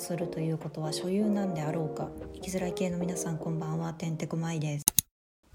[0.00, 2.08] するということは所有なんであろうか。
[2.34, 3.92] 生きづらい系の皆さんこんばんは。
[3.92, 4.84] てんてこまいです。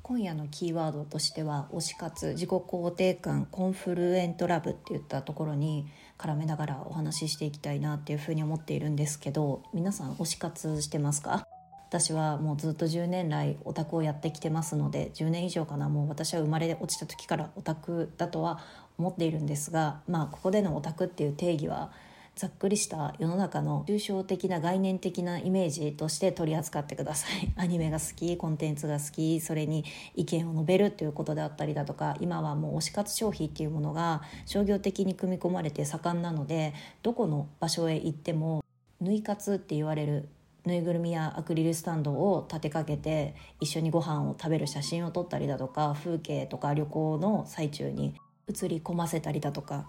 [0.03, 5.87] 今夜のキーワードとしては推し活自己肯定感コンフルエントラブっていったところに
[6.19, 11.43] 絡めながらお話ししていきたいなっていうふうに思っているんですけど皆さん推し活してますか？
[11.89, 15.89] 私はもうずっと10年来オタクをやってきてますので10年以上かな。
[15.89, 18.59] もう私は生まれ落ちた時からオタクだとは
[18.99, 21.91] 思っているんですがまあここでのオタクっていう定義は
[22.35, 27.51] ざっくりした世の中の抽象的な概念的なイメージとして取り扱ってください。
[27.55, 29.85] アニメが好きコンテンツが好きそれに
[30.15, 38.61] 意見を述べるということであったりだとか今はもう推し活消費っていうものが商業的に組み込まれて盛んなのでどこの場所へ行っても
[38.99, 40.27] 縫い活って言われる
[40.65, 48.15] ぬいぐるみやアクリルスタンドを立てかけて一緒にご飯を食べる写真を撮ったりだとか風景とか旅行の最中に
[48.47, 49.87] 写り込ませたりだとか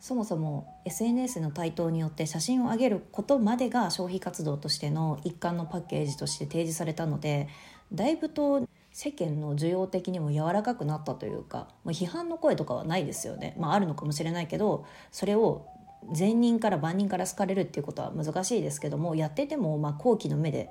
[0.00, 7.48] そもそも SNS の台頭によって写真を上げることまでが消費活動としての一環のパッケージとして提示されたので
[7.92, 15.66] だいぶと世間の需要的にも柔らかくなったというかもう批判の声とかはないですよね、まあ、あるのかもしれないけどそれを
[16.12, 20.70] 善人から万人から好かれるっていうことは難しいですけどもやっててもまあ好奇の目で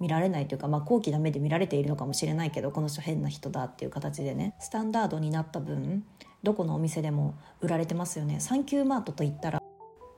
[0.00, 6.04] 見られないというか、まあ、好奇な目で見られているのかもしれないけどこの人変な人だっていう形でねスタンダードになった分
[6.42, 8.40] どこのお店でも売られてますよね。
[8.40, 9.62] サンキューマートといったら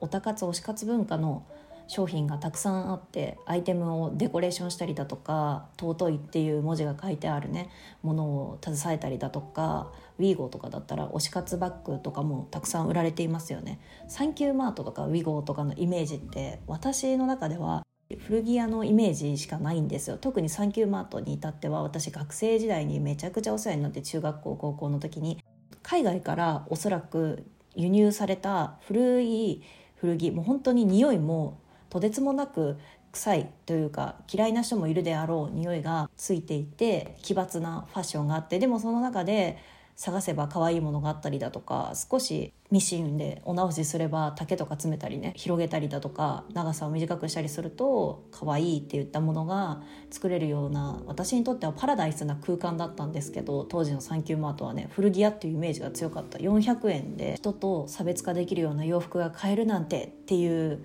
[0.01, 1.45] オタ活推し活文化の
[1.87, 7.69] 商品がたくさんあってアイテムをデコレーションしたりだとか「尊い」っていう文字が書いてあるね
[8.03, 13.81] ものを携えたりだとかウィーゴーとかだったら推し活バッグとかもたくさん売られていますよね。
[14.09, 17.85] サンキューマートとかウィーゴーとかのイメージって私の中では
[18.19, 20.17] 古着屋のイメージしかないんですよ。
[20.17, 25.44] 特にサンキューマートに至っては私学生時代にめちゃくちゃお世話になって中学校高校の時に
[25.95, 27.45] 海外からおそらく
[27.77, 29.63] 輸入された古い
[29.95, 32.81] 古着もう本当に匂いもとてつもなく
[33.13, 39.57] 臭いというか嫌いな人もいるであろう匂いがついていて奇抜なファッションがあってでもその中で
[39.97, 56.39] 探せば可愛いものがあったりだとか少しミシンでお直しすれば丈とか詰めたりね広げたりだとか長さを短くしたりすると可愛いって言ったものが作れるような私にとってはパラダイスな空間だったんですけど当時のサンキューマートはね古着屋っていうイメージが強かった。
[56.39, 60.85] 400円で人と差別化できるような洋服が買えるなんてっていう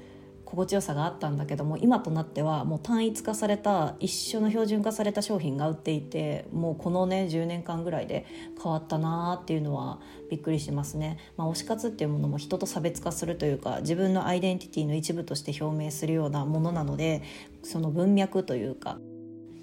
[0.50, 8.26] 心地よさがあったんだけども今となってはもう単一化された一緒の標準化された商品が売っていてもうこのね10年間ぐらいで
[8.62, 10.00] 変わったなーっていうのは
[10.32, 17.22] びっくりしますね、まあ、推し活っていうものも人と差別化するというか自分のアイデンティティの一部として表明するようなものなので
[17.62, 18.98] その文脈というか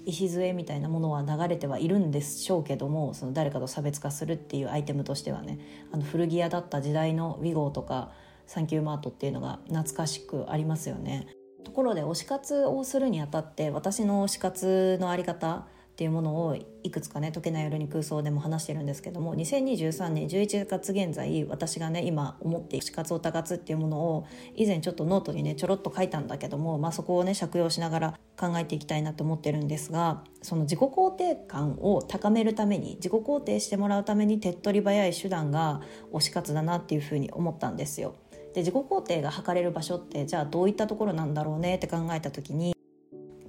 [0.05, 5.59] 礎みたいなものは流れてはいるんでしょうけどもその誰かと差別化するっていうアイテムとしてはね
[5.91, 8.11] あの古着屋だった時代のウィゴーとか
[8.47, 11.27] サンキューマートっていうのが懐かしくありますよね。
[11.63, 24.25] ところで推し活をするにあたって私の推し活のあり方っていうものをいくつかね「解けない夜に空想」でも話してるんですけども2023年11月現在私がね今思っている推し活オタ活っていうものを
[24.55, 35.81] 以前ちょっとノートにねちょろっと書いたんだけども、まあ、そこをね借用しながら考えていきたいなと思ってるんですがその自己肯定感を高めるために自己肯定してもらうために手っ取り早い手段が
[36.13, 38.13] 推し活だなっていうふうに思ったんですよ。
[38.57, 42.73] で自己肯定が測れる場所ってじゃあどういったところなんだろうねって考えた時に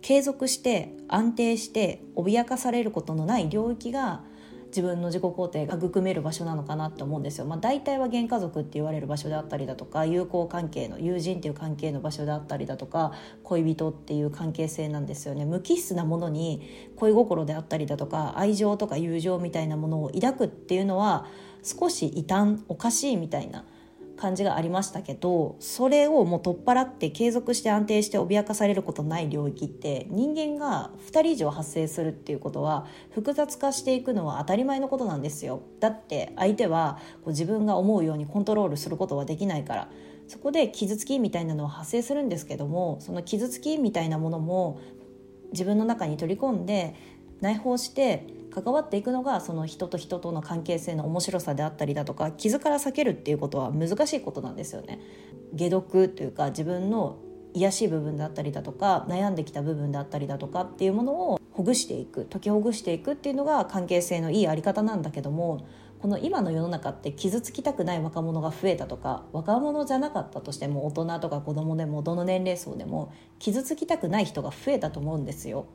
[0.02, 4.22] 継続して安定して脅かされることのない領域が
[4.66, 7.46] 自分の自己肯定が育める場所なのかなって思うんですよ。
[7.46, 13.14] まあ、大体は原家族って言われる場所であったりだとか友好関係の友人っていう関係の場所であったりだとか
[13.44, 15.46] 恋人っていう関係性なんですよね。
[15.46, 21.24] 無機質なものに恋心であったりだとか愛情とか友情みたいなものを抱くっていうのは
[21.62, 23.64] 少し異端おかしいみたいな。
[24.18, 35.62] 感じがありましたけどそれをもう取っ払って継続して安定して脅かされることない領域って人間が2人以上発生するっていうことは複雑化していくのは当たり前のことなんですよ。
[35.80, 39.88] だって相手はこう自分が思うようにコントロールすることはできないから。
[40.26, 44.78] そこで傷つきみたいなのは発生するんですけどもその傷つきみたいなものも
[45.52, 46.94] 自分の中に取り込んで
[47.40, 55.00] 内包して関わっていくのがその人と人との関係性の面白さであったりだとか傷から避けるっていうことは難しいことなんですよね。
[55.56, 57.18] 解毒というか自分の
[57.54, 65.66] 癒しい部分だったりだとか悩んできた部分だったりだとかっていうものをほぐしていく解きほぐしていくっていうのが関係性のいいあり方なんだけども
[66.00, 75.66] この今の世の中って傷つきたくない若者が増えたとか若者じゃなかったとしても大人とか子供でもどの年齢層でも傷つきたくない人が増えたと思うんですよ。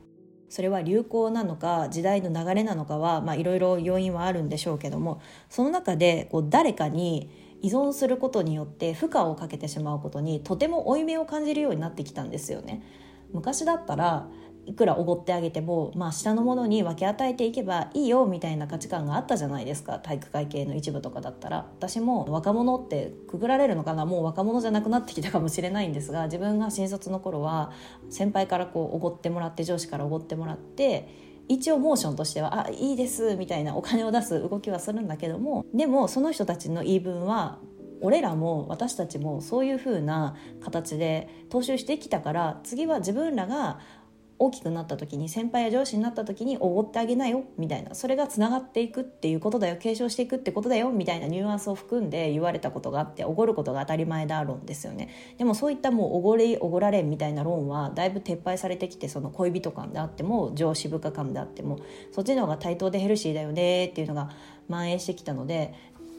[0.53, 5.19] それは流行なのか時代の流れなのかはいろいろ要因はあるんでしょうけども
[5.49, 7.31] その中でこう誰かに
[7.63, 12.83] 依存することによって負荷をかけてしまうことにとても負い目を感じるようになってきたんですよね。
[13.31, 14.27] 昔だったら
[14.65, 19.99] いくらおごってあげても、まあ、下のものに分け与えていけばいいよみたいな価値観があったじゃないですか。
[19.99, 21.67] 体育会系の一部とかだったら。
[21.77, 24.05] 私も若者ってくぐられるのかな。
[24.05, 27.71] もう若者じゃなくなってきたかもしれないんですが自分が新卒の頃は
[28.09, 31.07] 先輩からこうおごってもらって上司からおごってもらって
[31.49, 37.59] 一応モーションとしては「あいいです」みたいなお金を出す動きはするんだけどもでもその人たちの言い分は
[38.01, 43.79] 俺らも私たちもそういう風な形で踏襲してきたから次は自分らが
[44.45, 47.95] 大きくなった時に先輩や上司になった時におごってあげなよみたいな。
[47.95, 49.77] それがつながっていくっていうことだよ。
[49.77, 50.89] 継承していくってことだよ。
[50.89, 55.09] みたいなニュアンスを含んで言われたことがあっておごることが当たり前だ論ですよね。
[55.37, 61.79] でもそういったもうおごりおごられみたいな論はだいぶ撤廃されてきてその恋人感であっても上司部下感であっても
[62.11, 64.29] そっちの方が対等でヘルシーだよねっていうのが
[64.67, 65.73] 蔓延してきたので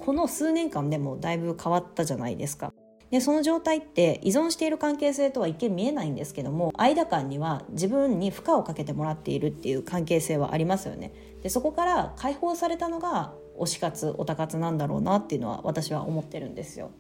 [0.04, 2.73] この数年間でもだいぶ変わったじゃないですか。
[3.14, 11.12] でその状態って依存している関係性とは一見見えないんですけども間間には自分に負荷をかけてもらっているっていう関係性はありますよね。
[11.40, 16.90] でそこから解放されたのが推し活オタ活なんだろうなっていうのは私は思ってるんですよ。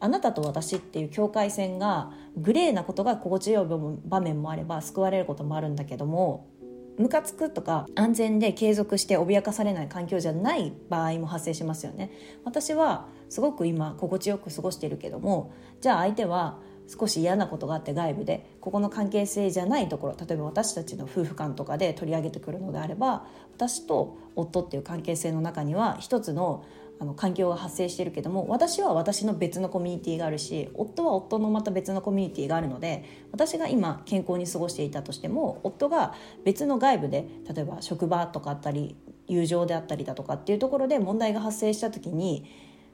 [0.00, 3.66] あなたと私っていう境界線がグレーなことが心地よい
[4.06, 6.50] 場面もあれば救われることもあるんだけども
[6.98, 12.10] ムカつくとか安全で継続して脅かされない環境じゃない場合も発生しますよね。
[12.44, 26.64] 私はすごく今心地よく過ごしているけどもじゃあ相手は少し嫌なことがあって外部でここの関係性じゃないところ例えば私たちの夫婦間とかで取り上げてくるのであれば私と夫っていう関係性の中には一つの
[27.00, 36.14] あの環境が発生してるけども私は私の別のコミュニティがあるし夫は夫のまた別のコミュニティがあるので私が今健康に過ごしていたとしても夫が
[36.44, 38.96] 別の外部で例えば職場とかあったり
[39.26, 42.44] 友情であったりだとかっていうところで問題が発生した時に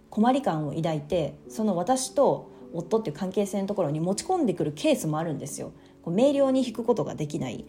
[0.08, 5.72] 困り感を抱いてその私と夫っていう関係性のところに持ち込んでくるケースもあるんですよ。
[6.06, 7.66] 明瞭に引くことができない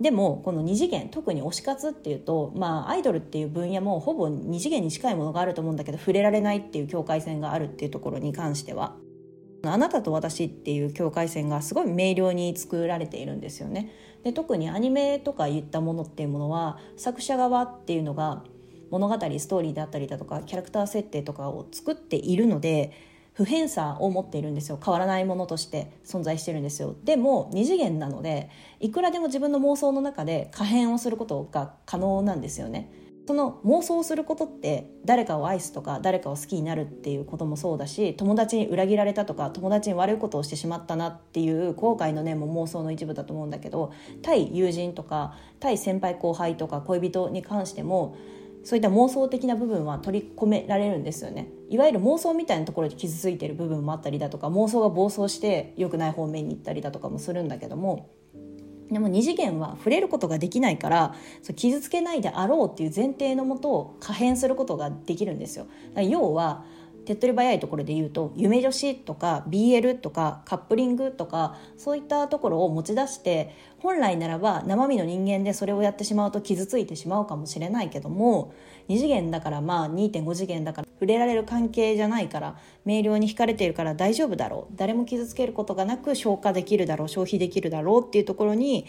[0.00, 8.96] でもこの2次元特に推し活っていうと、まあ、アイドルっていう分野もほぼ2次元に近いものがあると思うんだけど触れられないっていう境界線があるっていうところに関しては
[9.64, 13.92] あなたと私っていう境界線がすごい明瞭に作られているんですよね。
[14.22, 18.44] で特にアニメとかいったものっていうものは作者側っていうのが
[18.90, 22.92] 物語ストーリーであったりだとかキャラクター設定とかを作っているので
[23.38, 24.80] 不変さを持っているんですよ。
[24.84, 26.96] 変わらないものとして存在してるんですよ。
[27.04, 28.50] でも2次元なので
[28.80, 32.90] いくらでも自分の妄想の中で可変をすることが可能なんですよね。
[33.28, 43.92] その妄想することって誰かを愛すとか誰かを好きになるっていうこともそうだし友達に裏切られたとか友達に悪いことをしてしまったなっていう後悔の念も妄想の一部だと思うんだけど
[44.22, 48.16] 対友人とか対先輩後輩とか恋人に関しても
[48.68, 51.48] そういった妄想的な部分は取り込められるんですよね。
[51.70, 58.10] いわゆる妄想みたいなところで傷ついてる部分もあったりだとか妄想が暴走して良くない方面に行ったりだとかもするんだけども
[58.90, 65.66] でも二次元は触れることができないからそう傷つけないであろうっていう前提のもとを可変することができるんですよ。
[65.96, 66.66] 要は
[67.08, 78.52] 手っ取り早いところで言うと夢女子とか BL とかカップリングとかそういったところを持ち出して本来ならば生身の人間でそれをやってしまうと傷ついてしまうかもしれないけども
[78.90, 84.74] 2次元だからまあ2.5次元だから触れられる関係じゃないから明瞭に惹かれているから大丈夫だろう。
[84.76, 88.86] 誰も傷つけることがなく消化できるだろう消費できるだろうっていうところに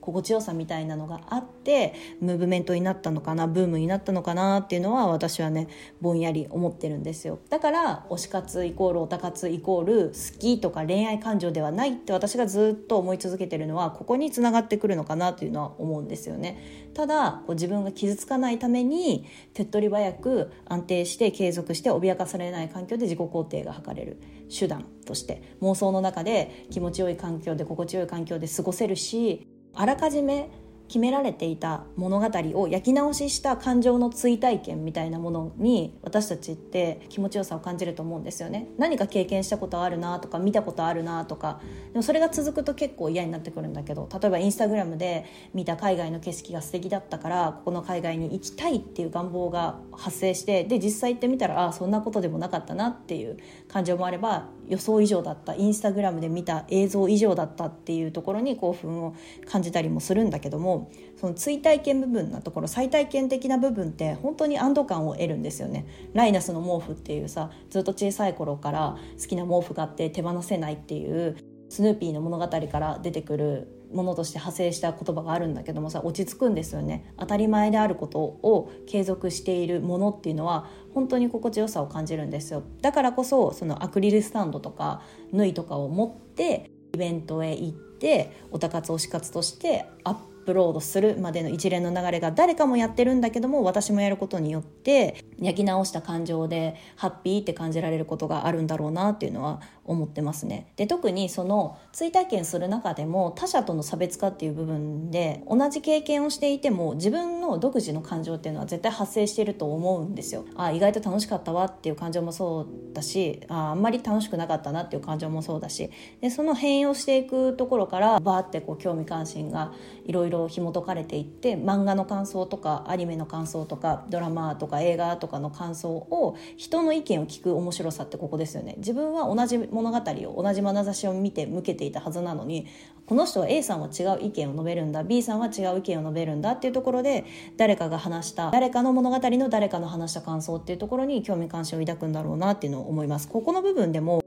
[0.00, 5.68] 心地よさみたいなのがあってムーブメントになったのかなブームになったのかなっていうのは私はね
[6.00, 7.38] ぼんやり思ってるんですよ。
[7.50, 16.84] だから推し活イコールオタ活イコール好きとか恋愛感情ではないって私がずっと思い続けてるのはここにつながってくるのかなというのは思うんですよね。
[16.94, 30.48] ただこう自分が傷つかないために手っ取り早く安定して継続して脅かされない環境で自己肯定が図れる手段として妄想の中で気持ちよい環境で心地よい環境で過ごせるしあらかじめ
[30.88, 38.68] 決められていた物語を焼き直しした感情の追体験みたいなものに私たちって気持ちよさを感じると思うんですよね。
[38.78, 41.60] 何か経験したことあるなとか見たことあるなとか。
[41.92, 45.24] でもそれが続くと結構嫌になってくるんだけど例えばインスタグラムで
[45.54, 53.38] 見た海外の景色が素敵だったからここの海外に行きたいっていう願望が発生してで実際行ってみたらああそんなことでもなかったなっていう
[53.68, 55.54] 感情もあれば予想以上だった。
[55.54, 59.14] インスタグラムで見た映像以上だったっていうところに興奮を
[59.46, 60.73] 感じたりもするんだけども
[61.16, 65.86] その追体験部分なところ再体験的な部分って本当に安堵感を得るんですよね。
[66.12, 71.36] ライナスの毛布っていうさずっと小さい頃から好きな毛布があって手放せないっていう
[71.68, 77.12] スヌーピーの物語から出てくるものとして派生した言葉があるんだけどもさ落ち着くんですよね。
[77.16, 82.62] 当たり前であることを継続しているものっていうのは本当に心地よさを感じるんですよ。
[82.82, 85.02] だからこそそのアクリルスタンドとか
[85.32, 100.72] 縫いとかを持ってイベントへ行っておたかつ推し活としてアッップロードするまでの一連の流れが誰かもやってるんだけども私もやることによって焼き直した感情でハッピーって感じられることがあるんだろうなっていうのは思ってますね。
[100.76, 110.44] で特にその追体験する中でも他者との差別化っていう部分で同じ経験をしていても自分の独自の感情っていうのは絶対発生していると思うんですよ。
[110.56, 119.72] あ意外と楽しかったわっていう感情もそうだしああんまり楽しくなかったなっていう感情もそうだしでその変容していくところからバーってこう興味関心が
[120.06, 128.74] いろいろ紐解かれていって漫画の感想とかアニメの感想とかドラマとか映画とかかの感想を人の意見を聞く面白さってここですよね。
[128.78, 132.66] 自分は同じ物語を同じ眼差しを見て向けていたはずなのに
[133.06, 137.24] この人は A さんは違う意見を述べるんだ B さんは違う意見を述べるんだっていうところで
[137.56, 143.28] 誰かが話した誰かの物語の誰かの話した感想っていうところに興味関心を抱くんだろうなっていうのを思います。
[143.28, 144.22] ここの部分でも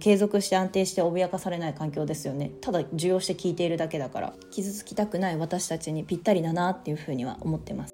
[0.00, 7.92] 継続して安定して脅かされない環境ですよねただ受容して聞いているだけだから傷つきたくない私たちにぴったりだなっていうふうには思ってます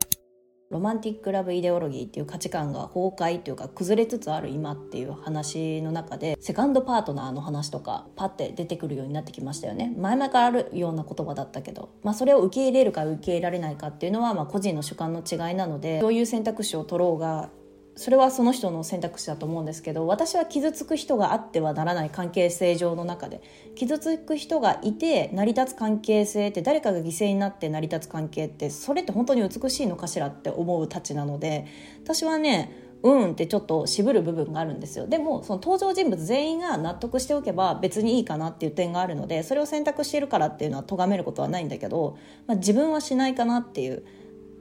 [0.73, 9.95] ロマンティック・ラブ・イデオロギーっていう価値観が崩壊というか崩れつつある今っていう話の中でセカンドパートナーの話とかパッて出てくるようになってきましたよね。
[9.99, 17.51] 前々からあるような言葉だったけど、まあ、それを受け入れるか受け入れられないかっていうのはま個人の主観の違いなのでどういう選択肢を取ろうが
[17.95, 23.43] それはその人の選択肢だと思うんですけど私は傷つく人があってはならない関係性上の中で
[23.75, 31.67] 傷つく人がいて成り立つ関係性って誰かが犠牲になって成り立つ関係ってそれって本当に美しいのかしらって思うたちなので
[32.03, 35.07] 私はねうんってちょっと渋る部分があるんですよ。
[35.07, 44.05] でもその登場人物全員が納得しておけば別にいいかなっていう点があるのでそれを選択しているからっていうのは咎めることはないんだけど、まあ、自分はしないかなっていう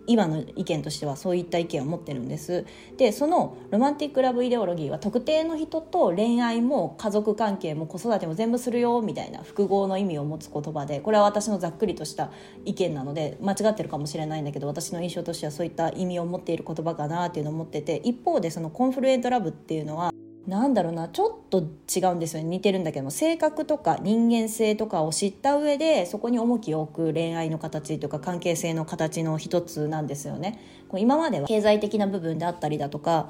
[0.08, 2.66] 今の意見としてはそういった意見を持ってるんです。
[2.98, 12.32] でそのロマンティック・ラブ・イデオロギーは特定の人と恋愛も家族関係も子育ても全部するよみたいな複合の意味を持つ言葉でこれは私のざっくりとした
[12.66, 20.11] 意見なので間違ってるかもしれないんだけど私の印象としてはそういった意味を持っている言葉かなっていうのを持ってて一方でそのコンフルエントラブっていうのは
[20.52, 30.60] なんだろうなちょっと違うんですよね似てるんだけども性格とか人間性とかを知った上でそこに重きを置く恋愛の形とか関係性の形の一つなんですよね。
[30.90, 33.30] こう今までは経済的な部分であったりだとか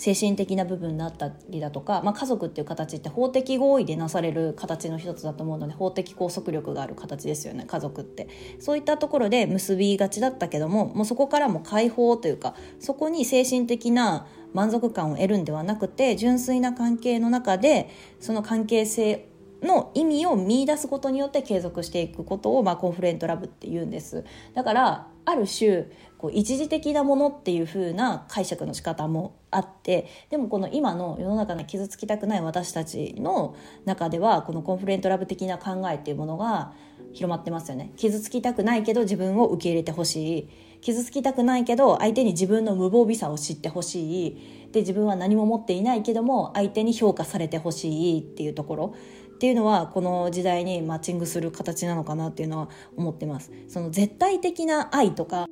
[0.00, 8.28] 精神的な部分だったりだとか、まあ、家族っていう形って法的合意でなされる形の一つだと思うので法的拘束力がある形ですよね家族って
[8.60, 17.88] そういったところで結びがちだったけどももうそこからも解放というかそこに精神的な満足感を得るんではなくて純粋な関係の中で
[18.20, 19.30] その関係性
[19.62, 24.24] の意味を見出すことによって継続していくことを、まあ、コンフルエントラブって言うんです。
[24.54, 25.86] だからある種
[26.18, 33.54] こう一時的なものっていう風な解釈の仕方もあってでもこの今の世の中の傷つきたくない私たちの
[33.84, 36.72] 中ではこのコンフルエントラブ的な考えっていうものが
[37.12, 37.92] 広まってますよね。
[37.96, 40.48] 傷つきたくないけど自分を受け入れてほしい。
[40.80, 44.68] 傷つきたくないけど相手に自分の無防備さを知ってほしい。
[44.72, 48.94] で自分は何も持っていないけども相手に評価されてほしいっていうところ。
[49.34, 53.50] っていうのはこの時代にマッチングする形なのかなっていうのは思ってます。
[53.68, 55.46] その絶対的な愛とか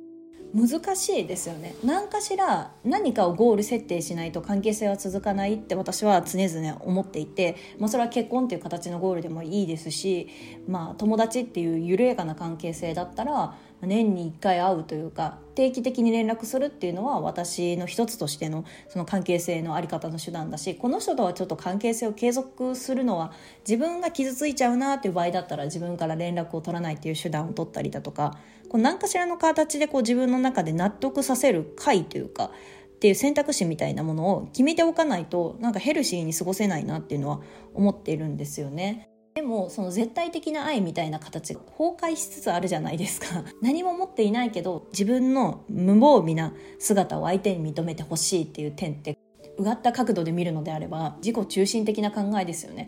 [0.53, 1.75] 難しいですよね。
[1.83, 10.27] 何かしら何かをゴール設定しないと関係性は続かないって私は常々思っていて、まあ、それは結婚っていう形のゴールでもいいですし、
[10.67, 13.55] まあ、友達っていう緩やかな関係性だったら
[13.87, 23.31] 年に1回会うというか定期的に連絡するっていうのは私の一つとしてのその関係性の在り方の手段だしこの人とはちょっと関係性を継続するのは
[23.67, 28.37] 自分が傷ついちゃうなっていう場合だったら自分から連絡を取らないっていう手段を取ったりだとか
[28.69, 32.51] こう何かしらの形でこう自分の中で納得させる回というか
[32.99, 37.39] っていう選択肢みたいなものを決めておかないとなんかヘルシーに過ごせないなっていうのは
[37.73, 39.08] 思っているんですよね。
[39.49, 43.43] もその絶対的な愛みたいな形が崩壊しつつあるじゃないですか。
[43.61, 49.17] 何も持っていないけど自分の無防備な姿を相手に認めてほしいっていう点って
[49.57, 52.87] うがった角度で見るのであれば自己中心的な考えですよね。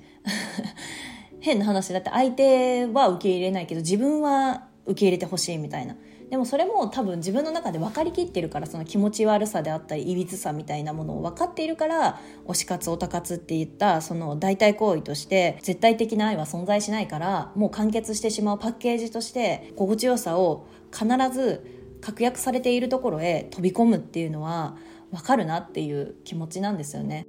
[1.41, 5.95] 変な話だって相手は受け入れないけど自分は受け入れてほしいみたいな。
[6.31, 24.77] でもそれも多分自分の中で分かりきってるからその気持ち悪さであったりいびつさみたいなものを分かっているから推し活オタ活っていったその代替行為として絶対的な愛は存在しないからもう完結してしまうパッケージとして心地よさを必ず確約されているところへ飛び込むっていうのは
[25.11, 27.27] 分かるなっていう気持ちなんですよね。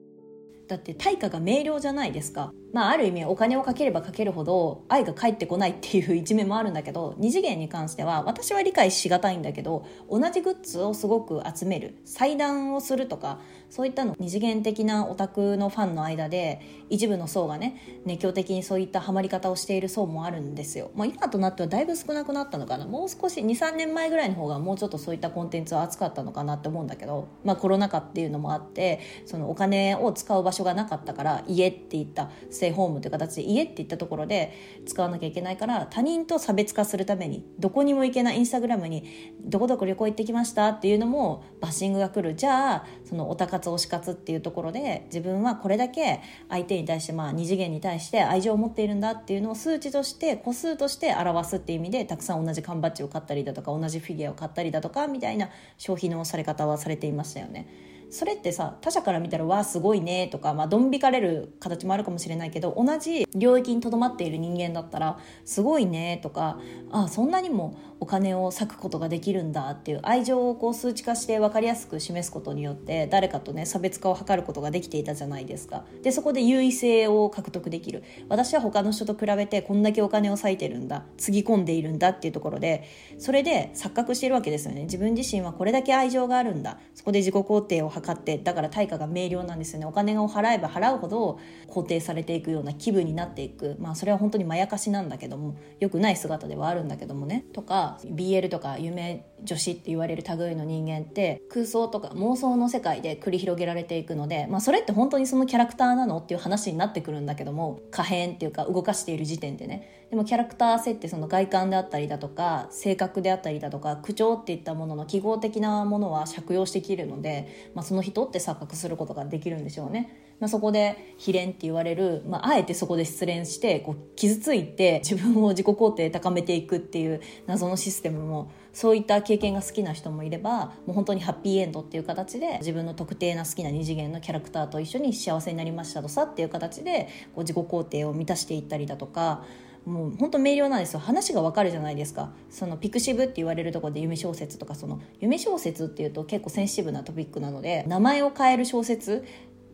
[0.68, 16.60] だって対価が明瞭じゃないですかまあある意味お金をかければかけるほど愛が返ってこないっていう一面もあるんだけど二次元に関しては私は理解しがたいんだけど同じグッズをすごく集める裁断をするとかそういったの二次元的なオタクのファンの間で
[16.90, 22.86] 一部の層がね熱狂的にそういったハマり方をしている層もあるんですよ、まあ、今となってはだいぶ少なくなったのかな。
[22.86, 32.30] もう少し23年前ぐらいの方がもうちょっとそういったコンテンツは熱かったのかなって思うんだけど、まあ、コロナ禍っていうのもあってそのお金を使う場所がなかったから家っていった
[32.62, 34.52] テイホームという形で家っていったところで
[34.86, 57.91] 使わなきゃいけないから他人と差別化するためにどこにも行けないインスタグラムにどこどこ旅行行ってきましたっていうのもバッシングが来るじゃあそのオタ活推し活っていうところで自分はこれだけ相手に対してまあ二次元に対して愛情を持っているんだっていうのを数値として個数として表すっていう意味でたくさん同じ缶バッジを買ったりだとか同じフィギュアを買ったりだとかみたいな消費のされ方はされていましたよね。
[58.12, 66.60] それってさ他者から見たら「わあすごいね」とか、まあ、どん引かれる形もあるかもしれないけど同じ領域にとどまっている人間だったら「すごいね」とか
[66.92, 75.86] 「ああそんなにもお金を割くことができるんだ」っていう愛情をこう数値化して分かりやすく示すことによって誰かとね差別化を図ることができていたじゃないですか。
[76.02, 78.02] でそこで優位性を獲得できる。
[78.28, 82.84] 私は他の人と比べてこんだけお金を割いてるんだつぎ込んでいるんだっていうところで
[83.16, 84.82] それで錯覚しているわけですよね。
[84.82, 86.78] 自分自身はこれだけ愛情があるんだ。
[86.94, 89.86] そこで自己肯定を図ってだから対価が明瞭なんですよね。
[89.86, 93.76] お金を払えば払うほど肯定されていくような気分になっていく。
[93.78, 97.44] まあそれは本当にまやかしなんだけども良くない姿ではあるんだけどもね。
[97.52, 110.02] とか BL とか夢女子って言われる類の人間って空想とか妄想の世界で繰り広げられていくので、まあ、それって本当にそのキャラクターなのっていう話になってくるんだけども可変っていうか動かしている時点でね。
[110.10, 120.34] でもキャラクター設定その外観であったりだとか性格であったりだとか口調っていったものの記号的なものは借用してきるので、まあ、その人って錯覚することができるんでしょうね。
[120.40, 139.44] まあ、そこで非恋って言われる、まあ、あえてそこで失恋してこう傷ついて自分を自己肯定高めていくっていう謎のシステムもそういった経験が好きな人もいればもう本当にハッピーエンドっていう形で自分の特定な好きな二次元のキャラクターと一緒に幸せになりましたとさっていう形でこう自己肯定を満たしていったりだとか
[139.84, 141.00] もう本当明瞭なんですよ。
[141.00, 142.32] 話がわかるじゃないですか。
[142.50, 149.24] そのピクシブって言われるとこで夢小説とかその夢小説っていうと結構センシティブなトピックなので名前を変える小説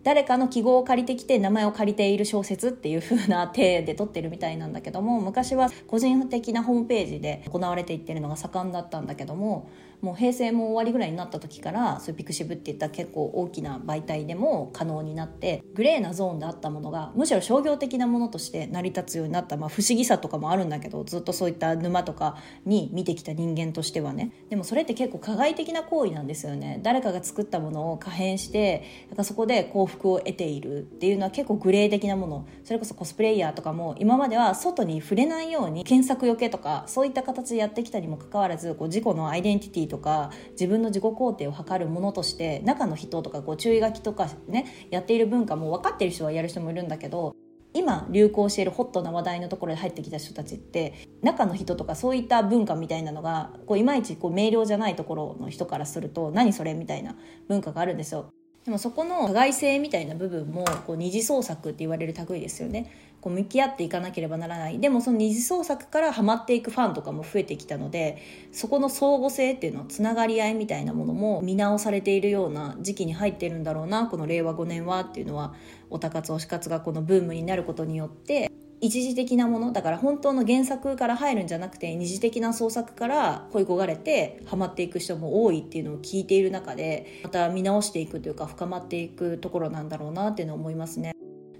[0.04, 9.68] 誰かの記号を借りてきて名前を借りている小説っていう風な体で取ってるみたいなんだけども昔は個人的なホームページで行われていってるのが盛んだったんだけども
[10.00, 24.32] もう平成も終わりぐらいになった時からそういうピクシブっていった結構大きな媒体でも可能になってグレーなゾーンであったものがむしろ商業的なものとして成り立つようになった、まあ、不思議さとかもあるんだけどずっとそういった沼とかに見てきた人間としてはね。
[24.50, 26.80] でもそれって結構加害的な行為なんですよね。
[26.82, 32.46] 誰かが作ったものを可変してだからそこで幸福を得ているっていうのは結構グレー的なもの。
[32.64, 47.34] それこそコスプレイヤーとかも今までは外に触れないように検索よけとかそういった形でやってきたにもかかわらずこう自己のアイデンティティとか自分の自己肯定を図るものとして中の人とかこう注意書きとかねやっている文化も分かってる人はやる人もいるんだけど
[47.74, 57.16] 今流行しているホットな話題のところで入ってきた人たちって中の人とかそういった文化みたいなのがこういまいちこう明瞭じゃないところの人からすると何それみたいな
[57.48, 58.32] 文化があるんですよ。
[58.68, 62.92] でもそこの加害性みたいな部分もこう二次創作って言われる類ですよね。
[63.22, 64.78] こう向き合っていかなければならない。
[64.78, 68.18] でもその二次創作からハマっていくファンとかも増えてきたので
[68.52, 75.54] そこの相互性っていうのつながり合いみたいなものも見直されているような時期に入ってるんだろうなこの令和5年はっていうのは
[75.88, 91.12] オタ活推し活がこのブームになることによって一時的なものだから本当の原作から入るんじゃなくて二次的な創作から恋焦がれてハマっていく人も多いっていうのを聞いている中でまた見直していくというか深まっていくところなんだろうなっていうのを思いますね。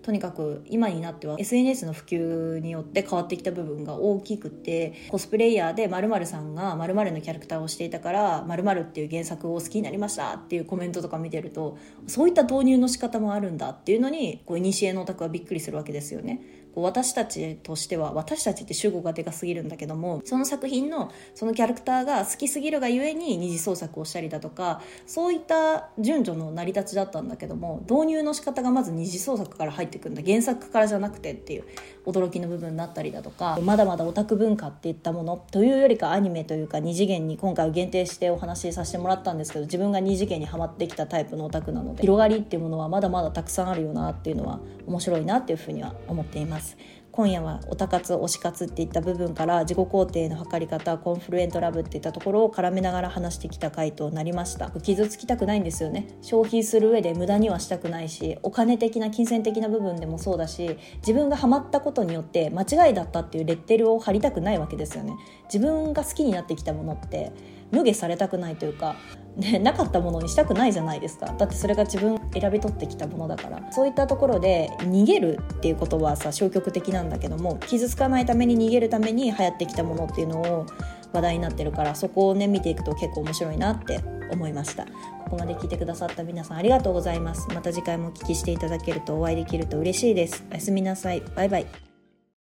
[0.03, 16.41] とにかく今になっては SNS の普及によって変わってきた部分が大きくてコスプレイヤーで〇〇さんが〇〇のキャラクターをしていたから〇〇っていう原作を好きになりましたっていうコメントとか見てるとそういった導入の仕方もあるんだっていうのにこう古のオタクはびっくりするわけですよね。
[16.83, 31.65] 私たちとしては私たちって主語がでかすぎるんだけどもその作品のそのキャラクターが好きすぎるがゆえに二次創作をしたりだとかそういった順序の成り立ちだったんだけども導入の仕方がまず二次創作から入ってくるんだ原作からじゃなくてっていう
[32.07, 46.77] 驚きの部分だったりだとかまだまだオタク文化っていったものというよりかアニメというか二次元に今回は限定してお話しさせてもらったんですけど自分が二次元にはまってきたタイプのオタクなので広がりっていうものはまだまだたくさんあるよなっていうのは面白いなっていうふうには思っています。
[47.19, 54.71] 今夜はオタ活推し活っていった部分から自己肯定の測り方コンフルエントラブっていったところを絡めながら話してきた回となりました。
[54.71, 56.07] 傷つきたくないんですよね。
[56.23, 65.17] 消費する上で無駄にはしたくないしお金的な金銭的な部分でもそうだし自分がハマったことによって間違いだったっていうレッテルを貼りたくないわけですよね。
[65.53, 67.33] 自分が好きになってきたものって
[67.71, 68.97] 無下されたくないというか、
[69.37, 71.27] ね、 なかったものにしたくないじゃないですか。
[71.27, 73.61] だってそれが自分選び取ってきたものだから。
[73.73, 80.67] そういったところで逃げるっていうことはさ消極的なんだけども傷つかないために逃げるために流行ってきたものっていうのを
[81.13, 84.01] 話題になってるからそこをね見ていくと結構面白いなって
[84.31, 84.85] 思いました。
[84.85, 87.49] ここまで聞いてくださった皆さんありがとうございます。
[87.55, 90.45] また次回もお聞きしていただけるとお会いできると嬉しいです。
[90.51, 91.23] おやすみなさい。
[91.35, 91.88] バイバイ。